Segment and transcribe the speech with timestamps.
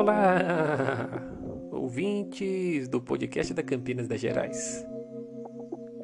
[0.00, 1.10] Olá,
[1.70, 4.82] ouvintes do podcast da Campinas das Gerais.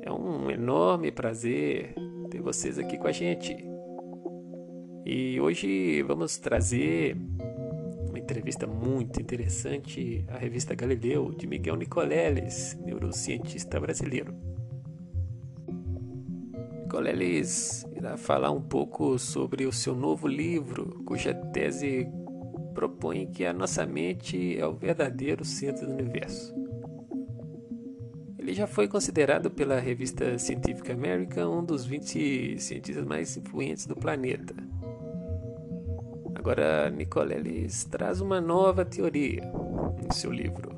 [0.03, 1.95] É um enorme prazer
[2.31, 3.57] ter vocês aqui com a gente.
[5.07, 7.17] E hoje vamos trazer
[8.07, 14.35] uma entrevista muito interessante à revista Galileu de Miguel Nicoleles, neurocientista brasileiro.
[16.83, 22.07] Nicoleles irá falar um pouco sobre o seu novo livro, cuja tese
[22.77, 26.55] propõe que a nossa mente é o verdadeiro centro do universo.
[28.39, 33.97] Ele já foi considerado pela revista Scientific American um dos 20 cientistas mais influentes do
[33.97, 34.55] planeta.
[36.35, 39.51] Agora, Nicoleles traz uma nova teoria
[40.05, 40.77] em seu livro.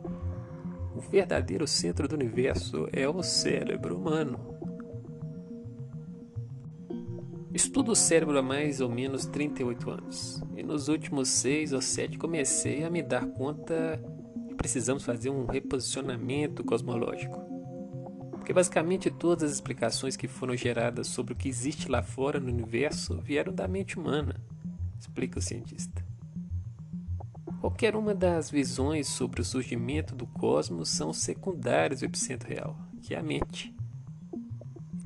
[0.94, 4.57] O verdadeiro centro do universo é o cérebro humano.
[7.52, 12.18] Estudo o cérebro há mais ou menos 38 anos e nos últimos 6 ou 7
[12.18, 14.02] comecei a me dar conta
[14.48, 17.40] que precisamos fazer um reposicionamento cosmológico.
[18.32, 22.48] Porque basicamente todas as explicações que foram geradas sobre o que existe lá fora no
[22.48, 24.36] universo vieram da mente humana,
[25.00, 26.04] explica o cientista.
[27.60, 33.14] Qualquer uma das visões sobre o surgimento do cosmos são secundárias ao epicentro real, que
[33.14, 33.74] é a mente.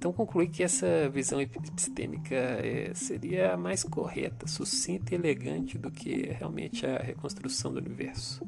[0.03, 6.22] Então concluí que essa visão epistêmica é, seria mais correta, sucinta e elegante do que
[6.22, 8.45] realmente a reconstrução do universo.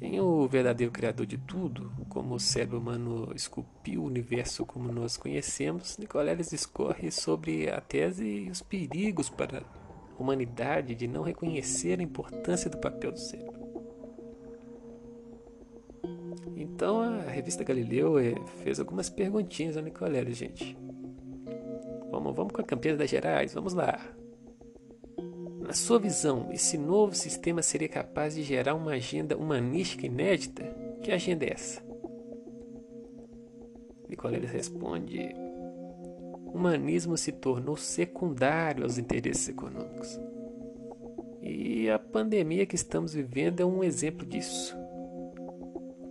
[0.00, 5.18] Em O Verdadeiro Criador de Tudo, como o cérebro humano esculpiu o universo como nós
[5.18, 9.62] conhecemos, Nicoleles discorre sobre a tese e os perigos para a
[10.18, 13.65] humanidade de não reconhecer a importância do papel do cérebro.
[16.56, 20.74] Então a revista Galileu eh, fez algumas perguntinhas ao Nicolélio, gente.
[22.10, 24.00] Vamos, vamos com a Campinas das Gerais, vamos lá.
[25.60, 30.64] Na sua visão, esse novo sistema seria capaz de gerar uma agenda humanística inédita?
[31.02, 31.82] Que agenda é essa?
[34.08, 35.34] Nicolélio responde:
[36.46, 40.18] o humanismo se tornou secundário aos interesses econômicos.
[41.42, 44.85] E a pandemia que estamos vivendo é um exemplo disso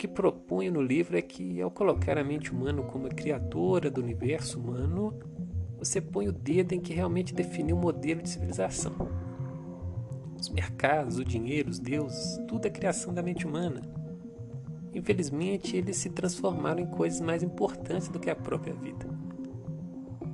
[0.06, 4.02] que proponho no livro é que, ao colocar a mente humana como a criadora do
[4.02, 5.14] universo humano,
[5.80, 8.94] você põe o dedo em que realmente definiu o modelo de civilização.
[10.40, 13.82] Os mercados, o dinheiro, os deuses, tudo é criação da mente humana.
[14.94, 19.08] Infelizmente, eles se transformaram em coisas mais importantes do que a própria vida.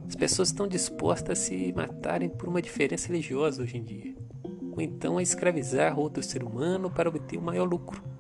[0.06, 4.81] As pessoas estão dispostas a se matarem por uma diferença religiosa hoje em dia, ou
[4.81, 8.11] então a escravizar outro ser humano para obter o maior lucro.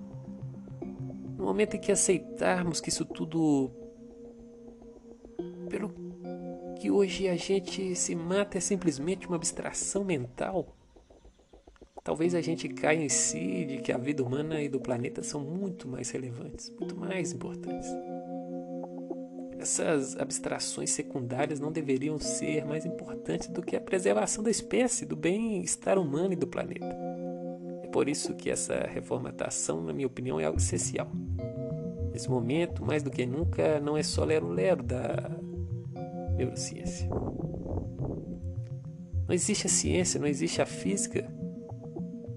[1.41, 3.71] No momento em que aceitarmos que isso tudo,
[5.71, 5.91] pelo
[6.79, 10.77] que hoje a gente se mata, é simplesmente uma abstração mental,
[12.03, 15.41] talvez a gente caia em si de que a vida humana e do planeta são
[15.41, 17.89] muito mais relevantes, muito mais importantes.
[19.57, 25.15] Essas abstrações secundárias não deveriam ser mais importantes do que a preservação da espécie, do
[25.15, 27.11] bem-estar humano e do planeta
[27.91, 31.11] por isso que essa reformatação, na minha opinião, é algo essencial.
[32.11, 35.31] Nesse momento, mais do que nunca, não é só lero-lero da
[36.35, 37.09] neurociência.
[39.27, 41.25] Não existe a ciência, não existe a física.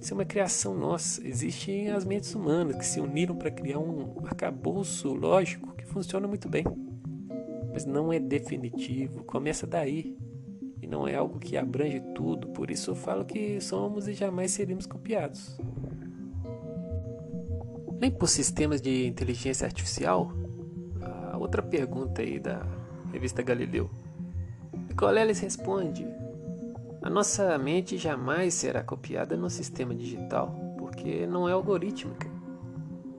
[0.01, 1.27] Isso é uma criação nossa.
[1.27, 6.49] Existem as mentes humanas que se uniram para criar um arcabouço lógico que funciona muito
[6.49, 6.65] bem.
[7.73, 10.17] Mas não é definitivo, começa daí
[10.81, 14.51] e não é algo que abrange tudo, por isso eu falo que somos e jamais
[14.53, 15.59] seremos copiados.
[18.01, 20.33] Nem por sistemas de inteligência artificial?
[21.33, 22.67] A outra pergunta aí da
[23.13, 23.91] revista Galileu.
[24.89, 26.07] Nicoleles responde:
[27.03, 32.29] A nossa mente jamais será copiada no sistema digital, porque não é algorítmica.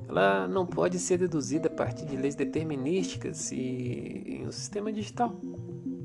[0.08, 5.36] Ela não pode ser deduzida a partir de leis determinísticas e em um sistema digital.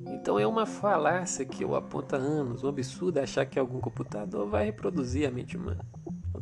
[0.06, 4.48] Então é uma falácia que eu aponto há anos, um absurdo achar que algum computador
[4.48, 5.84] vai reproduzir a mente humana.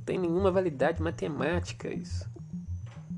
[0.08, 2.26] Tem nenhuma validade matemática isso.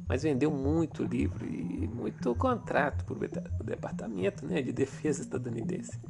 [0.08, 6.00] Mas vendeu muito livro e muito contrato para o Departamento né, de Defesa estadunidense.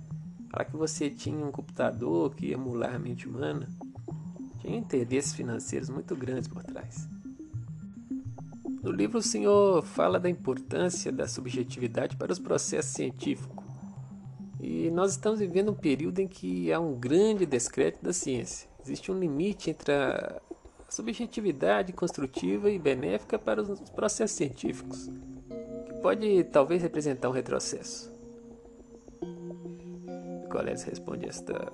[0.50, 3.68] Falar que você tinha um computador que ia emular a mente humana.
[4.62, 7.06] Tinha interesses financeiros muito grandes por trás.
[8.82, 13.62] No livro, o senhor fala da importância da subjetividade para os processos científicos
[14.58, 18.66] e nós estamos vivendo um período em que há um grande descrédito da ciência.
[18.82, 20.40] Existe um limite entre a
[20.90, 25.08] subjetividade construtiva e benéfica para os processos científicos,
[25.86, 28.12] que pode talvez representar um retrocesso.
[30.42, 31.72] Nicoleles responde esta,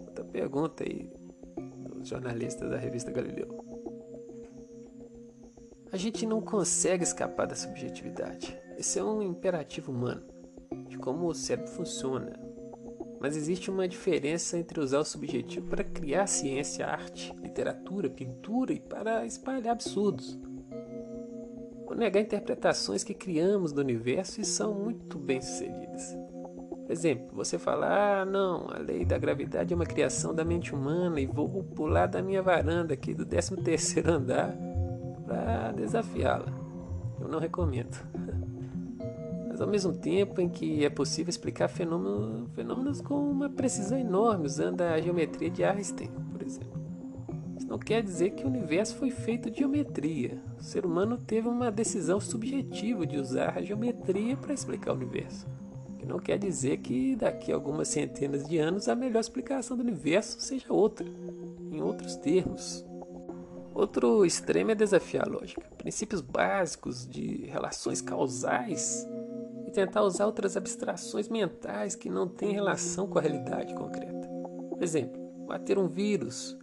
[0.00, 1.10] esta pergunta aí
[1.94, 3.64] dos jornalistas da revista Galileu.
[5.90, 8.54] A gente não consegue escapar da subjetividade.
[8.76, 10.22] Esse é um imperativo humano,
[10.86, 12.47] de como o cérebro funciona.
[13.20, 18.80] Mas existe uma diferença entre usar o subjetivo para criar ciência, arte, literatura, pintura e
[18.80, 20.38] para espalhar absurdos.
[21.86, 26.16] Ou negar interpretações que criamos do universo e são muito bem sucedidas.
[26.88, 30.74] Por exemplo, você fala: ah, não, a lei da gravidade é uma criação da mente
[30.74, 34.56] humana e vou pular da minha varanda aqui do 13 terceiro andar
[35.26, 36.50] para desafiá-la.
[37.20, 37.96] Eu não recomendo.
[39.58, 44.46] Mas ao mesmo tempo em que é possível explicar fenômenos, fenômenos com uma precisão enorme
[44.46, 46.80] usando a geometria de Einstein, por exemplo.
[47.56, 50.40] Isso não quer dizer que o universo foi feito de geometria.
[50.56, 55.44] O ser humano teve uma decisão subjetiva de usar a geometria para explicar o universo.
[55.98, 59.82] Que não quer dizer que daqui a algumas centenas de anos a melhor explicação do
[59.82, 61.04] universo seja outra,
[61.72, 62.86] em outros termos,
[63.74, 69.06] Outro extremo é desafiar a lógica, princípios básicos de relações causais
[69.68, 74.26] e tentar usar outras abstrações mentais que não têm relação com a realidade concreta.
[74.70, 76.58] Por exemplo, bater um vírus.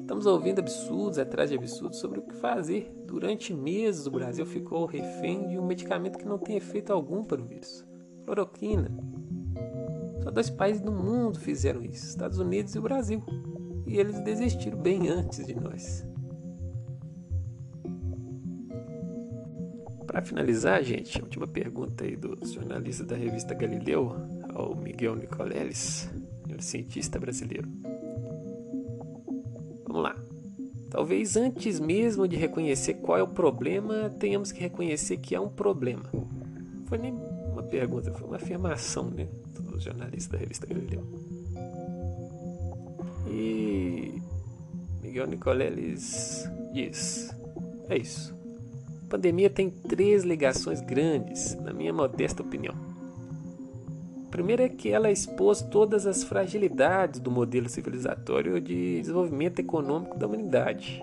[0.00, 2.90] Estamos ouvindo absurdos atrás de absurdos sobre o que fazer.
[3.06, 7.42] Durante meses o Brasil ficou refém de um medicamento que não tem efeito algum para
[7.42, 7.84] o vírus.
[8.24, 8.90] Cloroquina.
[10.22, 13.22] Só dois países do mundo fizeram isso, Estados Unidos e o Brasil.
[13.86, 16.06] E eles desistiram bem antes de nós.
[20.14, 24.14] Para finalizar, gente, a última pergunta aí do jornalista da revista Galileu,
[24.54, 26.08] ao Miguel Nicoleles,
[26.60, 27.68] cientista brasileiro.
[29.84, 30.16] Vamos lá.
[30.88, 35.48] Talvez antes mesmo de reconhecer qual é o problema, tenhamos que reconhecer que há um
[35.48, 36.04] problema.
[36.86, 39.26] Foi nem uma pergunta, foi uma afirmação né,
[39.58, 41.02] do jornalista da revista Galileu.
[43.28, 44.22] E
[45.02, 47.34] Miguel Nicoleles diz:
[47.88, 48.43] é isso
[49.14, 52.74] pandemia tem três ligações grandes, na minha modesta opinião.
[54.26, 60.18] A primeira é que ela expôs todas as fragilidades do modelo civilizatório de desenvolvimento econômico
[60.18, 61.00] da humanidade.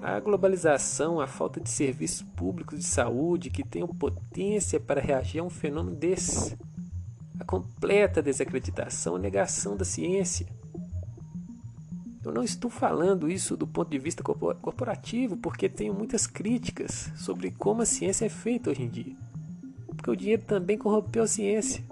[0.00, 5.42] A globalização, a falta de serviços públicos de saúde que tenham potência para reagir a
[5.42, 6.56] um fenômeno desse,
[7.40, 10.46] a completa desacreditação, a negação da ciência,
[12.28, 17.50] eu não estou falando isso do ponto de vista corporativo, porque tenho muitas críticas sobre
[17.50, 19.16] como a ciência é feita hoje em dia.
[19.86, 21.82] Porque o dinheiro também corrompeu a ciência.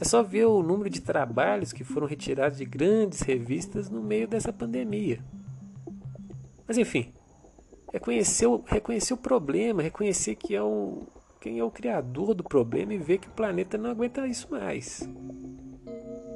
[0.00, 4.26] É só ver o número de trabalhos que foram retirados de grandes revistas no meio
[4.26, 5.20] dessa pandemia.
[6.66, 7.12] Mas enfim,
[7.92, 11.02] reconhecer o, reconhecer o problema, reconhecer que é o,
[11.40, 15.08] quem é o criador do problema e ver que o planeta não aguenta isso mais.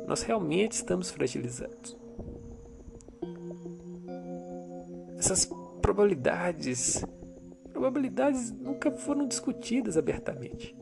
[0.07, 2.06] Nós realmente estamos fragilizados.
[5.27, 5.45] Essas
[5.83, 7.05] probabilidades,
[7.73, 10.77] probabilidades nunca foram discutidas abertamente.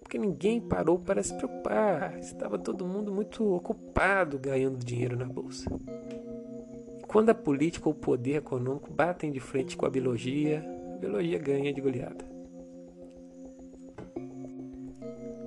[0.00, 5.68] Porque ninguém parou para se preocupar, estava todo mundo muito ocupado ganhando dinheiro na bolsa.
[7.08, 10.64] Quando a política ou o poder econômico batem de frente com a biologia,
[10.94, 12.24] a biologia ganha de goleada.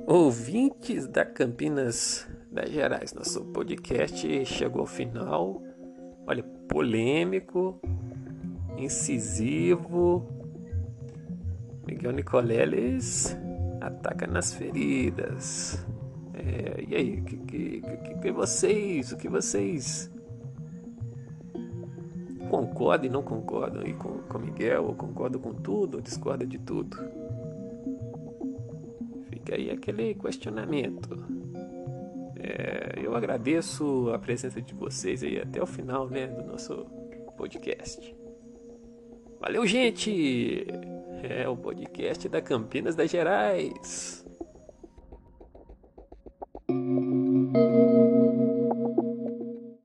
[0.06, 5.62] Ouvintes da Campinas das Gerais, nosso podcast chegou ao final.
[6.26, 7.80] Olha, polêmico,
[8.78, 10.28] incisivo.
[11.88, 13.38] Miguel Nicoleles
[13.82, 15.86] ataca nas feridas.
[16.34, 20.12] É, e aí, que, que, que, que vocês, o que vocês
[22.50, 26.60] concordam e não concordam aí com, com Miguel, ou concordam com tudo, ou discordam de
[26.60, 26.98] tudo?
[29.30, 31.26] Fica aí aquele questionamento.
[32.36, 36.86] É, agradeço a presença de vocês aí até o final né, do nosso
[37.38, 38.16] podcast.
[39.40, 40.66] Valeu, gente!
[41.24, 44.27] É o podcast da Campinas das Gerais.